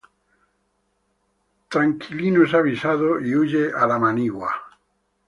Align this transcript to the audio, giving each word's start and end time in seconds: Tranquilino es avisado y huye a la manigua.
Tranquilino 1.69 2.43
es 2.47 2.55
avisado 2.55 3.19
y 3.21 3.35
huye 3.35 3.71
a 3.71 3.85
la 3.85 3.99
manigua. 3.99 4.51